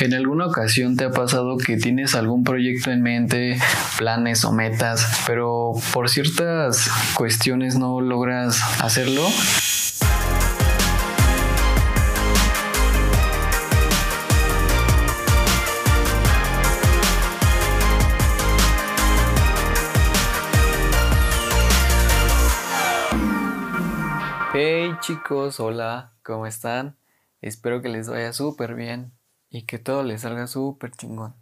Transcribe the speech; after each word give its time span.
¿En 0.00 0.14
alguna 0.14 0.46
ocasión 0.46 0.96
te 0.96 1.06
ha 1.06 1.10
pasado 1.10 1.58
que 1.58 1.76
tienes 1.76 2.14
algún 2.14 2.44
proyecto 2.44 2.92
en 2.92 3.02
mente, 3.02 3.58
planes 3.98 4.44
o 4.44 4.52
metas, 4.52 5.24
pero 5.26 5.72
por 5.92 6.08
ciertas 6.08 6.88
cuestiones 7.14 7.74
no 7.74 8.00
logras 8.00 8.62
hacerlo? 8.80 9.26
Hey 24.54 24.92
chicos, 25.00 25.58
hola, 25.58 26.12
¿cómo 26.22 26.46
están? 26.46 26.96
Espero 27.40 27.82
que 27.82 27.88
les 27.88 28.08
vaya 28.08 28.32
súper 28.32 28.76
bien 28.76 29.17
y 29.50 29.62
que 29.62 29.78
todo 29.78 30.02
les 30.02 30.22
salga 30.22 30.46
súper 30.46 30.90
chingón. 30.92 31.34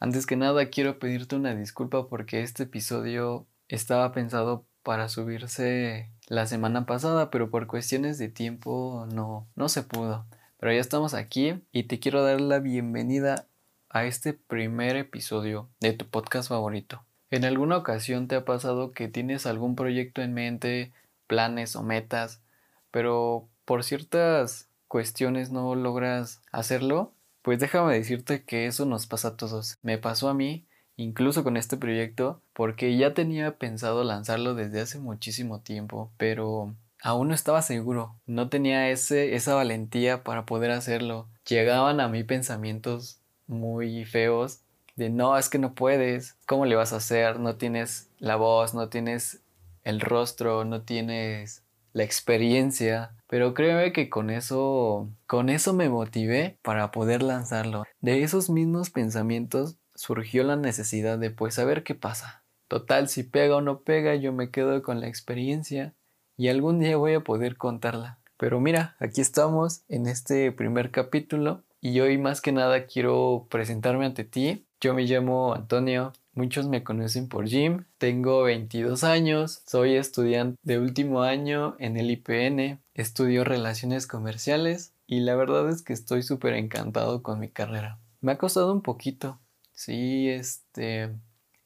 Antes 0.00 0.26
que 0.26 0.36
nada 0.36 0.68
quiero 0.70 0.98
pedirte 0.98 1.36
una 1.36 1.54
disculpa 1.54 2.08
porque 2.08 2.42
este 2.42 2.64
episodio 2.64 3.46
estaba 3.68 4.12
pensado 4.12 4.66
para 4.82 5.08
subirse 5.08 6.10
la 6.26 6.46
semana 6.46 6.86
pasada, 6.86 7.30
pero 7.30 7.50
por 7.50 7.66
cuestiones 7.66 8.18
de 8.18 8.28
tiempo 8.28 9.06
no, 9.12 9.46
no 9.54 9.68
se 9.68 9.82
pudo. 9.82 10.26
Pero 10.58 10.72
ya 10.72 10.80
estamos 10.80 11.14
aquí 11.14 11.62
y 11.72 11.84
te 11.84 12.00
quiero 12.00 12.22
dar 12.22 12.40
la 12.40 12.58
bienvenida 12.58 13.46
a 13.90 14.04
este 14.04 14.32
primer 14.32 14.96
episodio 14.96 15.68
de 15.80 15.92
tu 15.92 16.06
podcast 16.06 16.48
favorito. 16.48 17.04
¿En 17.30 17.44
alguna 17.44 17.76
ocasión 17.76 18.28
te 18.28 18.36
ha 18.36 18.44
pasado 18.44 18.92
que 18.92 19.08
tienes 19.08 19.46
algún 19.46 19.76
proyecto 19.76 20.22
en 20.22 20.34
mente, 20.34 20.92
planes 21.26 21.76
o 21.76 21.82
metas, 21.82 22.42
pero 22.90 23.48
por 23.64 23.84
ciertas 23.84 24.68
cuestiones 24.88 25.50
no 25.50 25.74
logras 25.74 26.42
hacerlo, 26.52 27.14
pues 27.42 27.58
déjame 27.58 27.94
decirte 27.94 28.44
que 28.44 28.66
eso 28.66 28.86
nos 28.86 29.06
pasa 29.06 29.28
a 29.28 29.36
todos. 29.36 29.76
Me 29.82 29.98
pasó 29.98 30.28
a 30.28 30.34
mí, 30.34 30.66
incluso 30.96 31.44
con 31.44 31.56
este 31.56 31.76
proyecto, 31.76 32.40
porque 32.52 32.96
ya 32.96 33.14
tenía 33.14 33.58
pensado 33.58 34.04
lanzarlo 34.04 34.54
desde 34.54 34.80
hace 34.80 34.98
muchísimo 34.98 35.60
tiempo, 35.60 36.12
pero 36.16 36.74
aún 37.02 37.28
no 37.28 37.34
estaba 37.34 37.62
seguro. 37.62 38.16
No 38.26 38.48
tenía 38.48 38.90
ese, 38.90 39.34
esa 39.34 39.54
valentía 39.54 40.22
para 40.24 40.46
poder 40.46 40.70
hacerlo. 40.70 41.28
Llegaban 41.48 42.00
a 42.00 42.08
mí 42.08 42.24
pensamientos 42.24 43.20
muy 43.46 44.04
feos 44.04 44.60
de 44.96 45.10
no, 45.10 45.36
es 45.38 45.48
que 45.48 45.58
no 45.58 45.74
puedes, 45.74 46.36
¿cómo 46.46 46.66
le 46.66 46.76
vas 46.76 46.92
a 46.92 46.96
hacer? 46.96 47.40
No 47.40 47.56
tienes 47.56 48.10
la 48.18 48.36
voz, 48.36 48.74
no 48.74 48.88
tienes 48.88 49.40
el 49.84 50.00
rostro, 50.00 50.64
no 50.64 50.82
tienes 50.82 51.61
la 51.92 52.04
experiencia, 52.04 53.14
pero 53.28 53.54
créeme 53.54 53.92
que 53.92 54.08
con 54.08 54.30
eso, 54.30 55.10
con 55.26 55.48
eso 55.48 55.72
me 55.74 55.88
motivé 55.88 56.58
para 56.62 56.90
poder 56.90 57.22
lanzarlo. 57.22 57.84
De 58.00 58.22
esos 58.22 58.50
mismos 58.50 58.90
pensamientos 58.90 59.76
surgió 59.94 60.44
la 60.44 60.56
necesidad 60.56 61.18
de 61.18 61.30
pues 61.30 61.54
saber 61.54 61.82
qué 61.82 61.94
pasa. 61.94 62.42
Total, 62.68 63.08
si 63.08 63.22
pega 63.22 63.56
o 63.56 63.60
no 63.60 63.80
pega, 63.80 64.14
yo 64.14 64.32
me 64.32 64.50
quedo 64.50 64.82
con 64.82 65.00
la 65.00 65.08
experiencia 65.08 65.94
y 66.36 66.48
algún 66.48 66.80
día 66.80 66.96
voy 66.96 67.14
a 67.14 67.20
poder 67.20 67.56
contarla. 67.56 68.18
Pero 68.38 68.60
mira, 68.60 68.96
aquí 68.98 69.20
estamos 69.20 69.84
en 69.88 70.06
este 70.06 70.50
primer 70.52 70.90
capítulo 70.90 71.62
y 71.80 72.00
hoy 72.00 72.18
más 72.18 72.40
que 72.40 72.52
nada 72.52 72.86
quiero 72.86 73.46
presentarme 73.50 74.06
ante 74.06 74.24
ti. 74.24 74.66
Yo 74.80 74.94
me 74.94 75.04
llamo 75.04 75.54
Antonio, 75.54 76.12
Muchos 76.34 76.66
me 76.66 76.82
conocen 76.82 77.28
por 77.28 77.46
Jim. 77.46 77.84
Tengo 77.98 78.44
22 78.44 79.04
años, 79.04 79.62
soy 79.66 79.96
estudiante 79.96 80.58
de 80.62 80.78
último 80.78 81.22
año 81.22 81.76
en 81.78 81.98
el 81.98 82.10
IPN, 82.10 82.80
estudio 82.94 83.44
relaciones 83.44 84.06
comerciales 84.06 84.94
y 85.06 85.20
la 85.20 85.34
verdad 85.34 85.68
es 85.68 85.82
que 85.82 85.92
estoy 85.92 86.22
súper 86.22 86.54
encantado 86.54 87.22
con 87.22 87.38
mi 87.38 87.50
carrera. 87.50 87.98
Me 88.22 88.32
ha 88.32 88.38
costado 88.38 88.72
un 88.72 88.80
poquito, 88.80 89.40
sí, 89.74 90.30
este, 90.30 91.10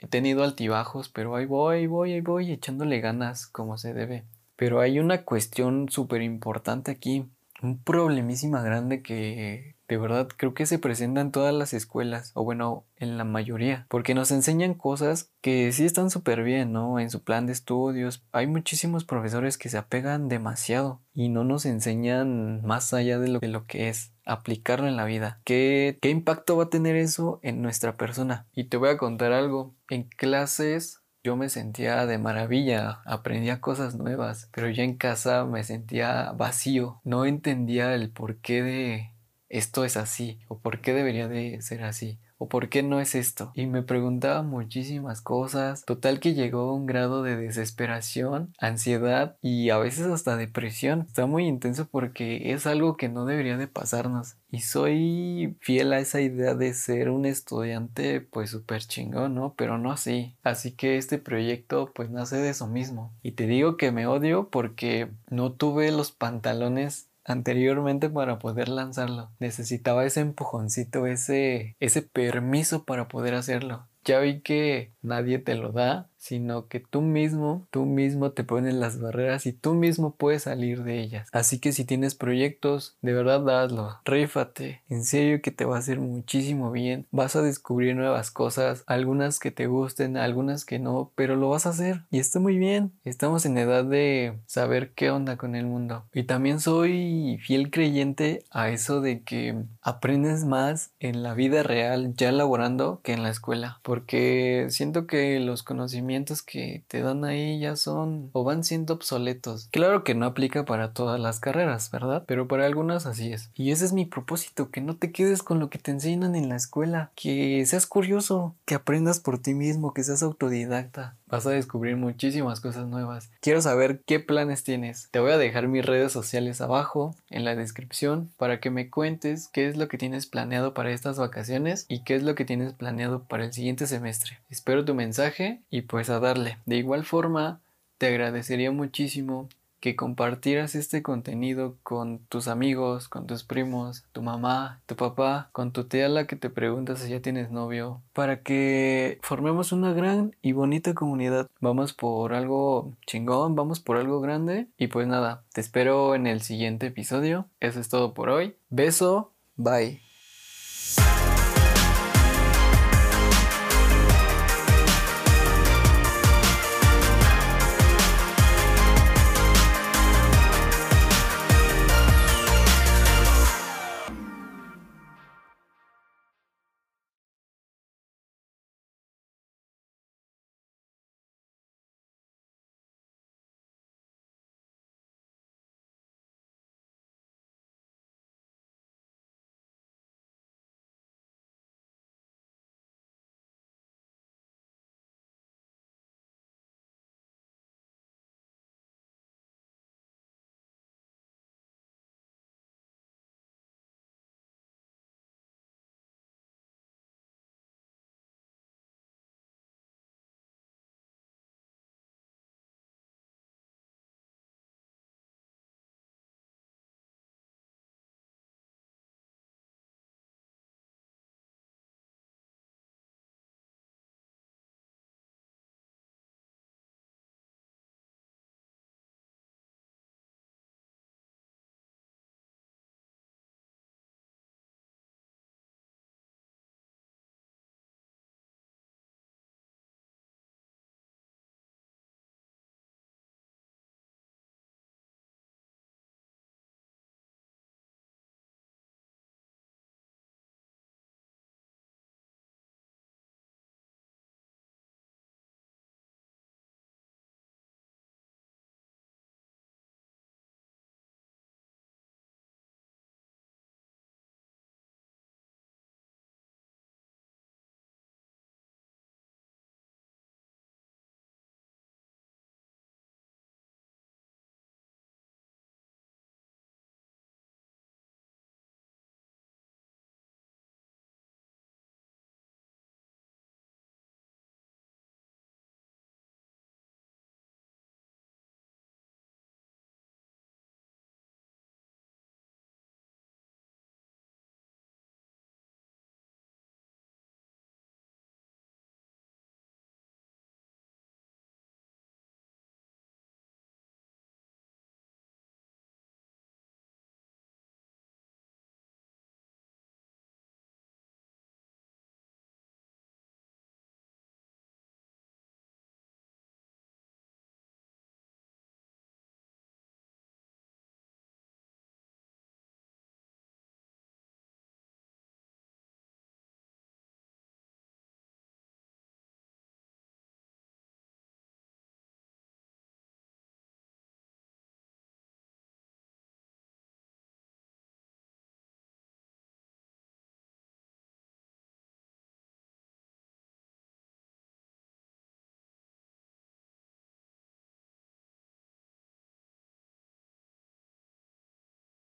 he 0.00 0.08
tenido 0.08 0.42
altibajos, 0.42 1.10
pero 1.10 1.36
ahí 1.36 1.46
voy, 1.46 1.86
voy, 1.86 2.14
ahí 2.14 2.20
voy 2.20 2.50
echándole 2.50 2.98
ganas 3.00 3.46
como 3.46 3.78
se 3.78 3.94
debe. 3.94 4.24
Pero 4.56 4.80
hay 4.80 4.98
una 4.98 5.22
cuestión 5.22 5.88
súper 5.90 6.22
importante 6.22 6.90
aquí, 6.90 7.24
un 7.62 7.78
problemísima 7.78 8.62
grande 8.62 9.00
que 9.00 9.75
de 9.88 9.98
verdad 9.98 10.28
creo 10.36 10.54
que 10.54 10.66
se 10.66 10.78
presenta 10.78 11.20
en 11.20 11.32
todas 11.32 11.54
las 11.54 11.72
escuelas, 11.72 12.32
o 12.34 12.44
bueno, 12.44 12.86
en 12.96 13.18
la 13.18 13.24
mayoría, 13.24 13.86
porque 13.88 14.14
nos 14.14 14.30
enseñan 14.30 14.74
cosas 14.74 15.30
que 15.40 15.72
sí 15.72 15.84
están 15.84 16.10
súper 16.10 16.42
bien, 16.42 16.72
¿no? 16.72 16.98
En 16.98 17.10
su 17.10 17.22
plan 17.22 17.46
de 17.46 17.52
estudios. 17.52 18.24
Hay 18.32 18.46
muchísimos 18.46 19.04
profesores 19.04 19.58
que 19.58 19.68
se 19.68 19.78
apegan 19.78 20.28
demasiado 20.28 21.02
y 21.12 21.28
no 21.28 21.44
nos 21.44 21.66
enseñan 21.66 22.64
más 22.64 22.92
allá 22.92 23.18
de 23.18 23.28
lo, 23.28 23.38
de 23.40 23.48
lo 23.48 23.66
que 23.66 23.88
es 23.88 24.12
aplicarlo 24.24 24.88
en 24.88 24.96
la 24.96 25.04
vida. 25.04 25.40
¿Qué, 25.44 25.98
¿Qué 26.00 26.10
impacto 26.10 26.56
va 26.56 26.64
a 26.64 26.70
tener 26.70 26.96
eso 26.96 27.38
en 27.42 27.62
nuestra 27.62 27.96
persona? 27.96 28.46
Y 28.52 28.64
te 28.64 28.76
voy 28.76 28.88
a 28.88 28.98
contar 28.98 29.32
algo. 29.32 29.74
En 29.88 30.04
clases 30.04 31.02
yo 31.26 31.36
me 31.36 31.48
sentía 31.48 32.06
de 32.06 32.18
maravilla, 32.18 33.00
aprendía 33.04 33.60
cosas 33.60 33.96
nuevas, 33.96 34.48
pero 34.52 34.70
ya 34.70 34.84
en 34.84 34.96
casa 34.96 35.44
me 35.44 35.64
sentía 35.64 36.30
vacío, 36.30 37.00
no 37.02 37.24
entendía 37.24 37.94
el 37.96 38.12
porqué 38.12 38.62
de 38.62 39.10
esto 39.48 39.84
es 39.84 39.96
así 39.96 40.38
o 40.48 40.58
por 40.58 40.80
qué 40.80 40.92
debería 40.92 41.28
de 41.28 41.60
ser 41.62 41.84
así 41.84 42.18
o 42.38 42.48
por 42.48 42.68
qué 42.68 42.82
no 42.82 43.00
es 43.00 43.14
esto. 43.14 43.52
Y 43.54 43.66
me 43.66 43.82
preguntaba 43.82 44.42
muchísimas 44.42 45.20
cosas. 45.20 45.84
Total 45.84 46.20
que 46.20 46.34
llegó 46.34 46.70
a 46.70 46.74
un 46.74 46.86
grado 46.86 47.22
de 47.22 47.36
desesperación, 47.36 48.52
ansiedad 48.58 49.36
y 49.40 49.70
a 49.70 49.78
veces 49.78 50.06
hasta 50.06 50.36
depresión. 50.36 51.04
Está 51.06 51.26
muy 51.26 51.46
intenso 51.46 51.88
porque 51.90 52.52
es 52.52 52.66
algo 52.66 52.96
que 52.96 53.08
no 53.08 53.24
debería 53.24 53.56
de 53.56 53.68
pasarnos. 53.68 54.36
Y 54.50 54.60
soy 54.60 55.56
fiel 55.60 55.92
a 55.92 55.98
esa 55.98 56.20
idea 56.20 56.54
de 56.54 56.72
ser 56.72 57.10
un 57.10 57.26
estudiante 57.26 58.20
pues 58.20 58.50
súper 58.50 58.82
chingón, 58.82 59.34
¿no? 59.34 59.54
Pero 59.56 59.78
no 59.78 59.92
así. 59.92 60.34
Así 60.42 60.72
que 60.72 60.96
este 60.96 61.18
proyecto 61.18 61.92
pues 61.94 62.10
nace 62.10 62.36
de 62.36 62.50
eso 62.50 62.66
mismo. 62.66 63.12
Y 63.22 63.32
te 63.32 63.46
digo 63.46 63.76
que 63.76 63.92
me 63.92 64.06
odio 64.06 64.48
porque 64.50 65.08
no 65.28 65.52
tuve 65.52 65.90
los 65.90 66.12
pantalones 66.12 67.05
anteriormente 67.26 68.08
para 68.08 68.38
poder 68.38 68.68
lanzarlo. 68.68 69.30
Necesitaba 69.38 70.04
ese 70.04 70.20
empujoncito, 70.20 71.06
ese, 71.06 71.76
ese 71.80 72.02
permiso 72.02 72.84
para 72.84 73.08
poder 73.08 73.34
hacerlo. 73.34 73.88
Ya 74.04 74.20
vi 74.20 74.40
que 74.40 74.92
nadie 75.02 75.40
te 75.40 75.56
lo 75.56 75.72
da, 75.72 76.08
sino 76.16 76.68
que 76.68 76.80
tú 76.80 77.02
mismo, 77.02 77.66
tú 77.70 77.84
mismo 77.84 78.32
te 78.32 78.44
pones 78.44 78.74
las 78.74 79.00
barreras 79.00 79.46
y 79.46 79.52
tú 79.52 79.74
mismo 79.74 80.14
puedes 80.16 80.44
salir 80.44 80.82
de 80.82 81.00
ellas. 81.00 81.28
Así 81.32 81.58
que 81.58 81.72
si 81.72 81.84
tienes 81.84 82.14
proyectos, 82.14 82.96
de 83.02 83.12
verdad 83.12 83.48
hazlo, 83.48 83.98
rífate, 84.04 84.82
en 84.88 85.04
serio 85.04 85.42
que 85.42 85.50
te 85.50 85.64
va 85.64 85.76
a 85.76 85.80
hacer 85.80 86.00
muchísimo 86.00 86.70
bien, 86.70 87.06
vas 87.10 87.36
a 87.36 87.42
descubrir 87.42 87.94
nuevas 87.94 88.30
cosas, 88.30 88.82
algunas 88.86 89.38
que 89.38 89.50
te 89.50 89.66
gusten, 89.66 90.16
algunas 90.16 90.64
que 90.64 90.78
no, 90.78 91.12
pero 91.14 91.36
lo 91.36 91.50
vas 91.50 91.66
a 91.66 91.70
hacer 91.70 92.02
y 92.10 92.18
está 92.18 92.40
muy 92.40 92.58
bien. 92.58 92.92
Estamos 93.04 93.46
en 93.46 93.58
edad 93.58 93.84
de 93.84 94.38
saber 94.46 94.92
qué 94.94 95.10
onda 95.10 95.36
con 95.36 95.54
el 95.54 95.66
mundo. 95.66 96.04
Y 96.12 96.24
también 96.24 96.60
soy 96.60 97.38
fiel 97.42 97.70
creyente 97.70 98.44
a 98.50 98.70
eso 98.70 99.00
de 99.00 99.22
que 99.22 99.54
aprendes 99.82 100.44
más 100.44 100.92
en 101.00 101.22
la 101.22 101.34
vida 101.34 101.62
real 101.62 102.14
ya 102.14 102.32
laborando 102.32 103.00
que 103.02 103.12
en 103.12 103.22
la 103.22 103.30
escuela, 103.30 103.80
porque 103.82 104.66
siento 104.70 105.06
que 105.06 105.38
los 105.40 105.62
conocimientos 105.62 106.05
que 106.42 106.84
te 106.88 107.02
dan 107.02 107.24
ahí 107.24 107.58
ya 107.60 107.76
son 107.76 108.30
o 108.32 108.44
van 108.44 108.64
siendo 108.64 108.94
obsoletos. 108.94 109.68
Claro 109.70 110.04
que 110.04 110.14
no 110.14 110.26
aplica 110.26 110.64
para 110.64 110.92
todas 110.92 111.20
las 111.20 111.40
carreras, 111.40 111.90
¿verdad? 111.90 112.24
Pero 112.26 112.48
para 112.48 112.66
algunas 112.66 113.06
así 113.06 113.32
es. 113.32 113.50
Y 113.54 113.70
ese 113.70 113.84
es 113.84 113.92
mi 113.92 114.04
propósito, 114.04 114.70
que 114.70 114.80
no 114.80 114.96
te 114.96 115.12
quedes 115.12 115.42
con 115.42 115.58
lo 115.58 115.70
que 115.70 115.78
te 115.78 115.90
enseñan 115.90 116.34
en 116.34 116.48
la 116.48 116.56
escuela, 116.56 117.10
que 117.14 117.64
seas 117.66 117.86
curioso, 117.86 118.54
que 118.64 118.74
aprendas 118.74 119.20
por 119.20 119.38
ti 119.38 119.54
mismo, 119.54 119.94
que 119.94 120.04
seas 120.04 120.22
autodidacta. 120.22 121.16
Vas 121.28 121.46
a 121.46 121.50
descubrir 121.50 121.96
muchísimas 121.96 122.60
cosas 122.60 122.86
nuevas. 122.86 123.30
Quiero 123.40 123.60
saber 123.60 124.02
qué 124.06 124.20
planes 124.20 124.62
tienes. 124.62 125.08
Te 125.10 125.18
voy 125.18 125.32
a 125.32 125.38
dejar 125.38 125.66
mis 125.66 125.84
redes 125.84 126.12
sociales 126.12 126.60
abajo 126.60 127.16
en 127.30 127.44
la 127.44 127.56
descripción 127.56 128.30
para 128.36 128.60
que 128.60 128.70
me 128.70 128.90
cuentes 128.90 129.48
qué 129.52 129.68
es 129.68 129.76
lo 129.76 129.88
que 129.88 129.98
tienes 129.98 130.26
planeado 130.26 130.72
para 130.72 130.92
estas 130.92 131.18
vacaciones 131.18 131.84
y 131.88 132.04
qué 132.04 132.14
es 132.14 132.22
lo 132.22 132.36
que 132.36 132.44
tienes 132.44 132.74
planeado 132.74 133.24
para 133.24 133.44
el 133.44 133.52
siguiente 133.52 133.88
semestre. 133.88 134.38
Espero 134.50 134.84
tu 134.84 134.94
mensaje 134.94 135.60
y 135.68 135.82
pues 135.82 135.95
a 135.96 136.20
darle. 136.20 136.58
De 136.66 136.76
igual 136.76 137.04
forma, 137.04 137.60
te 137.98 138.06
agradecería 138.06 138.70
muchísimo 138.70 139.48
que 139.80 139.94
compartieras 139.94 140.74
este 140.74 141.02
contenido 141.02 141.76
con 141.82 142.18
tus 142.28 142.48
amigos, 142.48 143.08
con 143.08 143.26
tus 143.26 143.44
primos, 143.44 144.04
tu 144.12 144.22
mamá, 144.22 144.80
tu 144.86 144.96
papá, 144.96 145.48
con 145.52 145.72
tu 145.72 145.84
tía 145.84 146.08
la 146.08 146.26
que 146.26 146.36
te 146.36 146.50
pregunta 146.50 146.96
si 146.96 147.10
ya 147.10 147.20
tienes 147.20 147.50
novio, 147.50 148.02
para 148.12 148.42
que 148.42 149.18
formemos 149.22 149.72
una 149.72 149.92
gran 149.92 150.34
y 150.42 150.52
bonita 150.52 150.94
comunidad. 150.94 151.48
Vamos 151.60 151.92
por 151.92 152.34
algo 152.34 152.94
chingón, 153.06 153.54
vamos 153.54 153.80
por 153.80 153.96
algo 153.96 154.20
grande 154.20 154.66
y 154.78 154.88
pues 154.88 155.06
nada, 155.06 155.44
te 155.52 155.60
espero 155.60 156.14
en 156.14 156.26
el 156.26 156.40
siguiente 156.40 156.86
episodio. 156.86 157.46
Eso 157.60 157.80
es 157.80 157.88
todo 157.88 158.14
por 158.14 158.28
hoy. 158.28 158.56
Beso, 158.70 159.32
bye. 159.56 160.05